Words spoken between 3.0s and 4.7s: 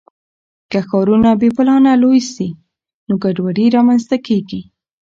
نو ګډوډي رامنځته کیږي.